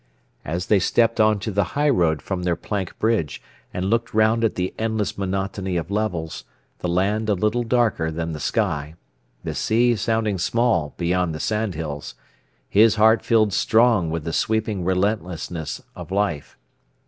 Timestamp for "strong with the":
13.53-14.33